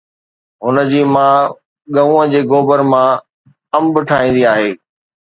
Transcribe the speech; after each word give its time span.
هن 0.63 0.75
جي 0.91 1.01
ماءُ 1.13 1.43
ڳئون 1.95 2.23
جي 2.31 2.41
گوبر 2.51 2.79
مان 2.91 3.11
انب 3.77 3.93
ٺاهيندي 4.09 4.43
آهي 4.53 4.69